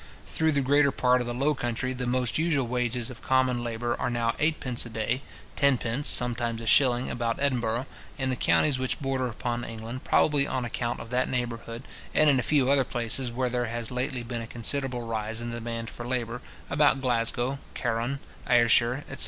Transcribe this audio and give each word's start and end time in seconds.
Through 0.25 0.53
the 0.53 0.61
greater 0.61 0.91
part 0.91 1.21
of 1.21 1.27
the 1.27 1.33
Low 1.35 1.53
country, 1.53 1.93
the 1.93 2.07
most 2.07 2.39
usual 2.39 2.65
wages 2.65 3.11
of 3.11 3.21
common 3.21 3.63
labour 3.63 3.95
are 3.99 4.09
now 4.09 4.33
eight 4.39 4.59
pence 4.59 4.83
a 4.83 4.89
day; 4.89 5.21
tenpence, 5.55 6.07
sometimes 6.09 6.59
a 6.59 6.65
shilling, 6.65 7.11
about 7.11 7.39
Edinburgh, 7.39 7.85
in 8.17 8.31
the 8.31 8.35
counties 8.35 8.79
which 8.79 8.99
border 8.99 9.27
upon 9.27 9.63
England, 9.63 10.03
probably 10.03 10.47
on 10.47 10.65
account 10.65 10.99
of 10.99 11.11
that 11.11 11.29
neighbourhood, 11.29 11.83
and 12.15 12.31
in 12.31 12.39
a 12.39 12.41
few 12.41 12.71
other 12.71 12.83
places 12.83 13.31
where 13.31 13.47
there 13.51 13.65
has 13.65 13.91
lately 13.91 14.23
been 14.23 14.41
a 14.41 14.47
considerable 14.47 15.03
rise 15.03 15.39
in 15.39 15.51
the 15.51 15.57
demand 15.59 15.87
for 15.87 16.07
labour, 16.07 16.41
about 16.67 16.99
Glasgow, 16.99 17.59
Carron, 17.75 18.17
Ayrshire, 18.47 19.03
etc. 19.07 19.19